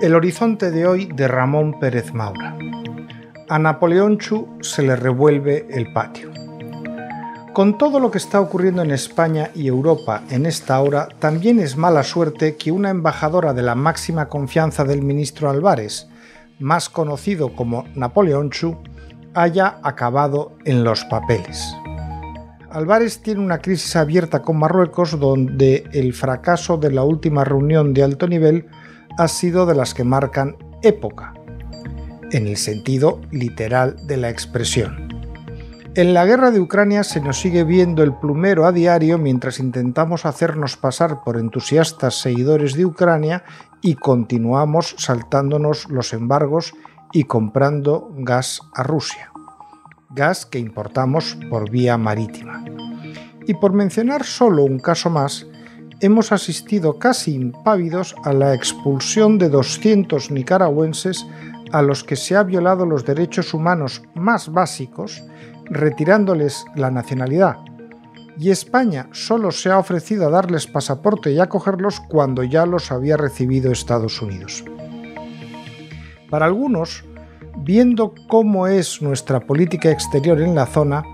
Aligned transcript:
El 0.00 0.14
horizonte 0.14 0.70
de 0.70 0.86
hoy 0.86 1.06
de 1.06 1.26
Ramón 1.26 1.80
Pérez 1.80 2.12
Maura. 2.12 2.56
A 3.48 3.58
Napoleón 3.58 4.18
Chu 4.18 4.58
se 4.60 4.82
le 4.82 4.94
revuelve 4.94 5.66
el 5.70 5.92
patio. 5.92 6.30
Con 7.52 7.76
todo 7.76 7.98
lo 7.98 8.10
que 8.10 8.18
está 8.18 8.40
ocurriendo 8.40 8.82
en 8.82 8.92
España 8.92 9.50
y 9.54 9.66
Europa 9.66 10.22
en 10.30 10.46
esta 10.46 10.80
hora, 10.80 11.08
también 11.18 11.58
es 11.58 11.76
mala 11.76 12.04
suerte 12.04 12.56
que 12.56 12.70
una 12.70 12.90
embajadora 12.90 13.52
de 13.52 13.62
la 13.62 13.74
máxima 13.74 14.28
confianza 14.28 14.84
del 14.84 15.02
ministro 15.02 15.50
Álvarez, 15.50 16.08
más 16.60 16.88
conocido 16.88 17.56
como 17.56 17.84
Napoleón 17.96 18.50
Chu, 18.50 18.78
haya 19.34 19.78
acabado 19.82 20.56
en 20.64 20.84
los 20.84 21.04
papeles. 21.04 21.74
Álvarez 22.70 23.20
tiene 23.20 23.40
una 23.40 23.58
crisis 23.58 23.96
abierta 23.96 24.40
con 24.42 24.58
Marruecos 24.58 25.18
donde 25.18 25.84
el 25.92 26.14
fracaso 26.14 26.78
de 26.78 26.90
la 26.90 27.02
última 27.02 27.44
reunión 27.44 27.92
de 27.92 28.02
alto 28.02 28.26
nivel 28.26 28.66
ha 29.18 29.28
sido 29.28 29.66
de 29.66 29.74
las 29.74 29.92
que 29.92 30.04
marcan 30.04 30.56
época, 30.82 31.34
en 32.30 32.46
el 32.46 32.56
sentido 32.56 33.20
literal 33.30 33.96
de 34.06 34.16
la 34.16 34.30
expresión. 34.30 35.12
En 35.94 36.14
la 36.14 36.24
guerra 36.24 36.50
de 36.50 36.60
Ucrania 36.60 37.04
se 37.04 37.20
nos 37.20 37.38
sigue 37.38 37.64
viendo 37.64 38.02
el 38.02 38.14
plumero 38.14 38.64
a 38.64 38.72
diario 38.72 39.18
mientras 39.18 39.58
intentamos 39.58 40.24
hacernos 40.24 40.78
pasar 40.78 41.22
por 41.22 41.36
entusiastas 41.36 42.14
seguidores 42.14 42.72
de 42.72 42.86
Ucrania 42.86 43.44
y 43.82 43.96
continuamos 43.96 44.94
saltándonos 44.96 45.90
los 45.90 46.14
embargos 46.14 46.72
y 47.12 47.24
comprando 47.24 48.10
gas 48.16 48.60
a 48.74 48.82
Rusia. 48.82 49.30
Gas 50.10 50.46
que 50.46 50.58
importamos 50.58 51.36
por 51.50 51.70
vía 51.70 51.96
marítima. 51.98 52.64
Y 53.46 53.54
por 53.54 53.72
mencionar 53.72 54.24
solo 54.24 54.64
un 54.64 54.78
caso 54.78 55.10
más, 55.10 55.46
hemos 56.00 56.32
asistido 56.32 56.98
casi 56.98 57.34
impávidos 57.34 58.14
a 58.24 58.32
la 58.32 58.54
expulsión 58.54 59.38
de 59.38 59.48
200 59.48 60.30
nicaragüenses 60.30 61.26
a 61.72 61.82
los 61.82 62.04
que 62.04 62.16
se 62.16 62.36
ha 62.36 62.42
violado 62.42 62.86
los 62.86 63.04
derechos 63.04 63.54
humanos 63.54 64.02
más 64.14 64.50
básicos 64.50 65.22
retirándoles 65.64 66.64
la 66.74 66.90
nacionalidad, 66.90 67.56
y 68.38 68.50
España 68.50 69.08
solo 69.12 69.50
se 69.50 69.70
ha 69.70 69.78
ofrecido 69.78 70.26
a 70.26 70.30
darles 70.30 70.66
pasaporte 70.66 71.30
y 71.32 71.38
acogerlos 71.38 72.00
cuando 72.00 72.42
ya 72.42 72.66
los 72.66 72.90
había 72.90 73.16
recibido 73.16 73.70
Estados 73.70 74.20
Unidos. 74.22 74.64
Para 76.32 76.46
algunos, 76.46 77.04
viendo 77.58 78.14
cómo 78.26 78.66
es 78.66 79.02
nuestra 79.02 79.40
política 79.40 79.90
exterior 79.90 80.40
en 80.40 80.54
la 80.54 80.64
zona, 80.64 81.04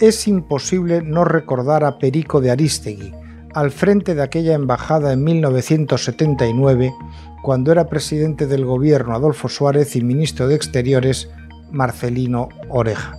es 0.00 0.26
imposible 0.26 1.02
no 1.02 1.24
recordar 1.24 1.84
a 1.84 2.00
Perico 2.00 2.40
de 2.40 2.50
Aristegui, 2.50 3.12
al 3.54 3.70
frente 3.70 4.16
de 4.16 4.24
aquella 4.24 4.54
embajada 4.54 5.12
en 5.12 5.22
1979, 5.22 6.92
cuando 7.44 7.70
era 7.70 7.86
presidente 7.86 8.48
del 8.48 8.64
gobierno 8.64 9.14
Adolfo 9.14 9.48
Suárez 9.48 9.94
y 9.94 10.02
ministro 10.02 10.48
de 10.48 10.56
Exteriores 10.56 11.30
Marcelino 11.70 12.48
Oreja. 12.68 13.14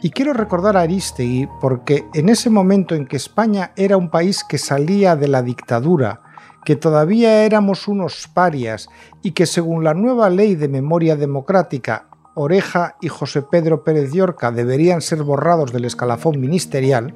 Y 0.00 0.10
quiero 0.10 0.32
recordar 0.32 0.76
a 0.76 0.82
Aristegui 0.82 1.48
porque 1.60 2.04
en 2.14 2.28
ese 2.28 2.50
momento 2.50 2.94
en 2.94 3.08
que 3.08 3.16
España 3.16 3.72
era 3.74 3.96
un 3.96 4.10
país 4.10 4.44
que 4.48 4.58
salía 4.58 5.16
de 5.16 5.26
la 5.26 5.42
dictadura, 5.42 6.20
que 6.68 6.76
todavía 6.76 7.46
éramos 7.46 7.88
unos 7.88 8.28
parias 8.28 8.90
y 9.22 9.30
que 9.30 9.46
según 9.46 9.84
la 9.84 9.94
nueva 9.94 10.28
ley 10.28 10.54
de 10.54 10.68
memoria 10.68 11.16
democrática, 11.16 12.10
Oreja 12.34 12.96
y 13.00 13.08
José 13.08 13.40
Pedro 13.40 13.84
Pérez 13.84 14.12
Llorca 14.12 14.52
deberían 14.52 15.00
ser 15.00 15.22
borrados 15.22 15.72
del 15.72 15.86
escalafón 15.86 16.38
ministerial, 16.38 17.14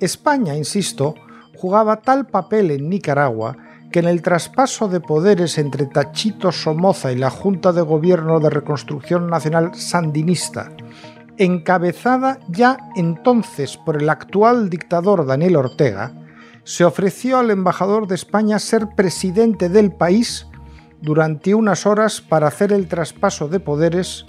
España, 0.00 0.56
insisto, 0.56 1.16
jugaba 1.54 2.00
tal 2.00 2.28
papel 2.28 2.70
en 2.70 2.88
Nicaragua 2.88 3.58
que 3.92 3.98
en 3.98 4.06
el 4.06 4.22
traspaso 4.22 4.88
de 4.88 5.00
poderes 5.00 5.58
entre 5.58 5.84
Tachito 5.84 6.50
Somoza 6.50 7.12
y 7.12 7.16
la 7.16 7.28
Junta 7.28 7.74
de 7.74 7.82
Gobierno 7.82 8.40
de 8.40 8.48
Reconstrucción 8.48 9.28
Nacional 9.28 9.74
Sandinista, 9.74 10.72
encabezada 11.36 12.38
ya 12.48 12.78
entonces 12.96 13.76
por 13.76 14.00
el 14.00 14.08
actual 14.08 14.70
dictador 14.70 15.26
Daniel 15.26 15.56
Ortega, 15.56 16.10
se 16.68 16.84
ofreció 16.84 17.38
al 17.38 17.50
embajador 17.50 18.06
de 18.06 18.14
España 18.14 18.58
ser 18.58 18.88
presidente 18.94 19.70
del 19.70 19.90
país 19.90 20.46
durante 21.00 21.54
unas 21.54 21.86
horas 21.86 22.20
para 22.20 22.48
hacer 22.48 22.74
el 22.74 22.88
traspaso 22.88 23.48
de 23.48 23.58
poderes 23.58 24.26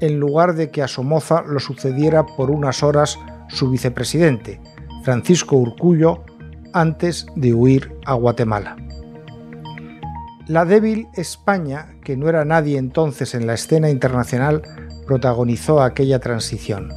en 0.00 0.18
lugar 0.18 0.54
de 0.54 0.70
que 0.70 0.80
a 0.80 0.88
Somoza 0.88 1.42
lo 1.42 1.60
sucediera 1.60 2.24
por 2.24 2.50
unas 2.50 2.82
horas 2.82 3.18
su 3.50 3.68
vicepresidente, 3.68 4.58
Francisco 5.04 5.56
Urcullo, 5.56 6.24
antes 6.72 7.26
de 7.36 7.52
huir 7.52 7.94
a 8.06 8.14
Guatemala. 8.14 8.76
La 10.46 10.64
débil 10.64 11.08
España, 11.12 11.94
que 12.02 12.16
no 12.16 12.30
era 12.30 12.46
nadie 12.46 12.78
entonces 12.78 13.34
en 13.34 13.46
la 13.46 13.52
escena 13.52 13.90
internacional, 13.90 14.62
protagonizó 15.06 15.82
aquella 15.82 16.20
transición. 16.20 16.88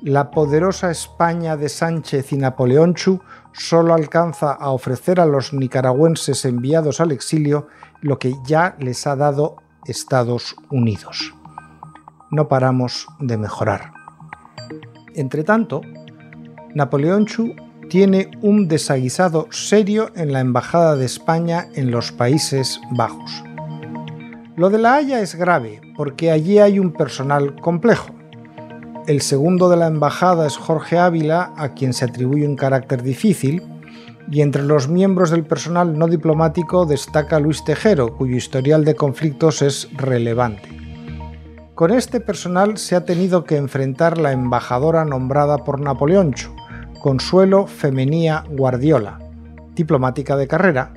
La 0.00 0.30
poderosa 0.30 0.92
España 0.92 1.56
de 1.56 1.68
Sánchez 1.68 2.32
y 2.32 2.36
Napoleón 2.36 2.94
Chu 2.94 3.20
solo 3.52 3.94
alcanza 3.94 4.52
a 4.52 4.70
ofrecer 4.70 5.20
a 5.20 5.26
los 5.26 5.52
nicaragüenses 5.52 6.44
enviados 6.44 7.00
al 7.00 7.12
exilio 7.12 7.68
lo 8.00 8.18
que 8.18 8.34
ya 8.44 8.76
les 8.78 9.06
ha 9.06 9.16
dado 9.16 9.56
Estados 9.86 10.56
Unidos. 10.70 11.34
No 12.30 12.48
paramos 12.48 13.06
de 13.20 13.36
mejorar. 13.36 13.92
Entretanto, 15.14 15.82
Napoleón 16.74 17.26
Chu 17.26 17.54
tiene 17.88 18.30
un 18.40 18.68
desaguisado 18.68 19.48
serio 19.50 20.10
en 20.14 20.32
la 20.32 20.40
Embajada 20.40 20.96
de 20.96 21.04
España 21.04 21.68
en 21.74 21.90
los 21.90 22.10
Países 22.12 22.80
Bajos. 22.92 23.44
Lo 24.56 24.70
de 24.70 24.78
La 24.78 24.94
Haya 24.94 25.20
es 25.20 25.34
grave 25.34 25.80
porque 25.96 26.30
allí 26.30 26.58
hay 26.58 26.78
un 26.78 26.92
personal 26.92 27.56
complejo. 27.60 28.14
El 29.08 29.20
segundo 29.20 29.68
de 29.68 29.76
la 29.76 29.88
embajada 29.88 30.46
es 30.46 30.56
Jorge 30.56 30.96
Ávila, 30.96 31.52
a 31.56 31.70
quien 31.74 31.92
se 31.92 32.04
atribuye 32.04 32.46
un 32.46 32.54
carácter 32.54 33.02
difícil, 33.02 33.60
y 34.30 34.42
entre 34.42 34.62
los 34.62 34.88
miembros 34.88 35.30
del 35.30 35.44
personal 35.44 35.98
no 35.98 36.06
diplomático 36.06 36.86
destaca 36.86 37.40
Luis 37.40 37.64
Tejero, 37.64 38.16
cuyo 38.16 38.36
historial 38.36 38.84
de 38.84 38.94
conflictos 38.94 39.60
es 39.60 39.88
relevante. 39.96 40.68
Con 41.74 41.90
este 41.90 42.20
personal 42.20 42.78
se 42.78 42.94
ha 42.94 43.04
tenido 43.04 43.42
que 43.42 43.56
enfrentar 43.56 44.18
la 44.18 44.30
embajadora 44.30 45.04
nombrada 45.04 45.58
por 45.58 45.80
Napoleoncho, 45.80 46.54
Consuelo 47.00 47.66
Femenía 47.66 48.44
Guardiola, 48.50 49.18
diplomática 49.74 50.36
de 50.36 50.46
carrera, 50.46 50.94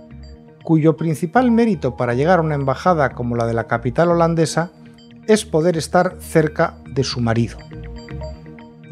cuyo 0.63 0.95
principal 0.95 1.49
mérito 1.49 1.95
para 1.97 2.13
llegar 2.13 2.37
a 2.37 2.43
una 2.43 2.53
embajada 2.53 3.09
como 3.13 3.35
la 3.35 3.47
de 3.47 3.55
la 3.55 3.65
capital 3.65 4.11
holandesa 4.11 4.69
es 5.25 5.43
poder 5.43 5.75
estar 5.75 6.17
cerca 6.19 6.77
de 6.85 7.03
su 7.03 7.19
marido. 7.19 7.57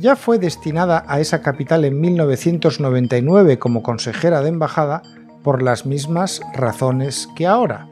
Ya 0.03 0.18
fue 0.18 0.38
destinada 0.38 1.06
a 1.08 1.22
esa 1.22 1.41
capital 1.41 1.86
en 1.86 2.02
1999 2.02 3.58
como 3.58 3.81
consejera 3.81 4.41
de 4.41 4.50
embajada 4.50 5.02
por 5.44 5.62
las 5.62 5.86
mismas 5.86 6.41
razones 6.53 7.30
que 7.38 7.47
ahora, 7.47 7.88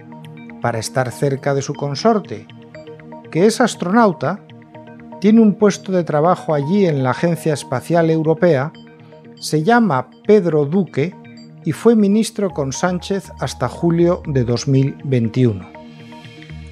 para 0.62 0.78
estar 0.78 1.10
cerca 1.10 1.54
de 1.54 1.62
su 1.62 1.74
consorte, 1.74 2.48
que 3.32 3.46
es 3.46 3.62
astronauta, 3.62 4.42
tiene 5.22 5.40
un 5.40 5.56
puesto 5.56 5.94
de 5.94 6.04
trabajo 6.04 6.54
allí 6.54 6.86
en 6.86 7.02
la 7.02 7.12
Agencia 7.12 7.54
Espacial 7.54 8.10
Europea, 8.10 8.74
se 9.36 9.64
llama 9.64 10.10
Pedro 10.28 10.66
Duque 10.66 11.16
y 11.64 11.72
fue 11.72 11.96
ministro 11.96 12.50
con 12.50 12.74
Sánchez 12.74 13.32
hasta 13.40 13.70
julio 13.70 14.22
de 14.26 14.44
2021. 14.44 15.66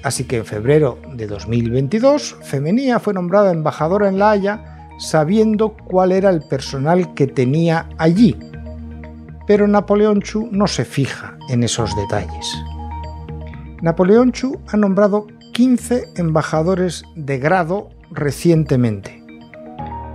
Así 0.02 0.24
que 0.24 0.36
en 0.36 0.44
febrero 0.44 0.98
de 1.14 1.26
2022, 1.26 2.36
Femenía 2.42 2.98
fue 2.98 3.14
nombrada 3.14 3.52
embajadora 3.52 4.10
en 4.10 4.18
La 4.18 4.32
Haya 4.32 4.69
sabiendo 5.00 5.74
cuál 5.86 6.12
era 6.12 6.30
el 6.30 6.42
personal 6.42 7.14
que 7.14 7.26
tenía 7.26 7.88
allí. 7.98 8.38
Pero 9.46 9.66
Napoleón 9.66 10.20
Chu 10.20 10.48
no 10.52 10.68
se 10.68 10.84
fija 10.84 11.36
en 11.48 11.64
esos 11.64 11.96
detalles. 11.96 12.54
Napoleón 13.82 14.30
Chu 14.30 14.60
ha 14.68 14.76
nombrado 14.76 15.26
15 15.54 16.12
embajadores 16.16 17.02
de 17.16 17.38
grado 17.38 17.88
recientemente. 18.10 19.24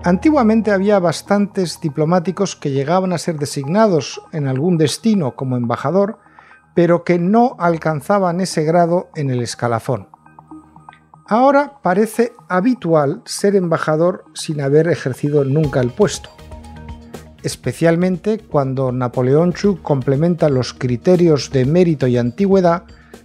Antiguamente 0.04 0.72
había 0.72 1.00
bastantes 1.00 1.82
diplomáticos 1.82 2.56
que 2.56 2.70
llegaban 2.70 3.12
a 3.12 3.18
ser 3.18 3.40
designados 3.40 4.22
en 4.32 4.48
algún 4.48 4.78
destino 4.78 5.36
como 5.36 5.58
embajador, 5.58 6.20
pero 6.76 7.04
que 7.04 7.18
no 7.18 7.56
alcanzaban 7.58 8.40
ese 8.40 8.64
grado 8.64 9.10
en 9.16 9.32
el 9.32 9.42
escalafón. 9.42 10.15
Ahora 11.28 11.80
parece 11.82 12.34
habitual 12.48 13.24
ser 13.26 13.56
embajador 13.56 14.26
sin 14.36 14.62
haber 14.62 14.88
ejercido 14.88 15.44
nunca 15.44 15.80
el 15.80 15.90
puesto, 15.90 16.30
especialmente 17.42 18.38
cuando 18.38 18.92
Napoleón 18.92 19.54
Chu 19.54 19.82
complementa 19.82 20.50
los 20.50 20.74
criterios 20.74 21.50
de 21.50 21.66
mérito 21.66 22.06
y 22.06 22.18
antigüedad 22.18 22.84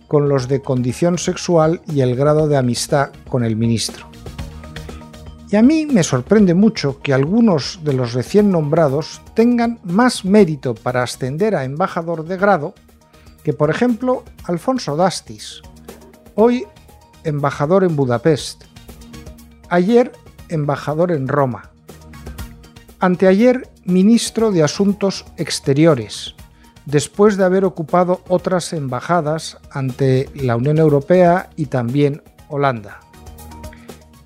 con 0.09 0.31
los 0.31 0.49
de 0.49 0.63
condición 0.63 1.19
sexual 1.19 1.83
y 1.93 2.01
el 2.01 2.17
grado 2.17 2.49
de 2.49 2.57
amistad 2.57 3.11
con 3.29 3.45
el 3.45 3.57
ministro. 3.57 4.07
Y 5.51 5.57
a 5.57 5.63
mí 5.63 5.85
me 5.85 6.03
sorprende 6.03 6.55
mucho 6.55 7.01
que 7.03 7.13
algunos 7.13 7.81
de 7.85 7.93
los 7.93 8.15
recién 8.15 8.51
nombrados 8.51 9.21
tengan 9.35 9.79
más 9.85 10.25
mérito 10.25 10.75
para 10.75 11.03
ascender 11.03 11.55
a 11.55 11.65
embajador 11.65 12.25
de 12.25 12.39
grado 12.39 12.73
que, 13.45 13.53
por 13.53 13.69
ejemplo, 13.69 14.25
Alfonso 14.45 14.97
Dastis, 14.97 15.61
hoy 16.35 16.67
embajador 17.25 17.85
en 17.85 17.97
Budapest, 17.97 18.65
ayer 19.69 20.13
embajador 20.49 21.13
en 21.13 21.29
Roma, 21.29 21.71
anteayer 22.99 23.69
ministro 23.85 24.51
de 24.51 24.63
Asuntos 24.63 25.25
Exteriores, 25.37 26.35
después 26.87 27.37
de 27.37 27.45
haber 27.45 27.65
ocupado 27.65 28.23
otras 28.29 28.73
embajadas 28.73 29.59
ante 29.71 30.29
la 30.35 30.57
Unión 30.57 30.79
Europea 30.79 31.51
y 31.57 31.67
también 31.67 32.23
Holanda. 32.49 33.01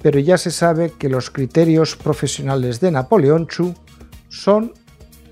Pero 0.02 0.18
ya 0.18 0.38
se 0.38 0.50
sabe 0.50 0.92
que 0.98 1.08
los 1.08 1.30
criterios 1.30 1.96
profesionales 1.96 2.80
de 2.80 2.90
Napoleón 2.90 3.46
Chu 3.46 3.74
son 4.28 4.72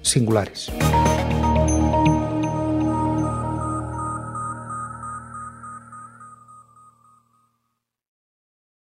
singulares. 0.02 0.70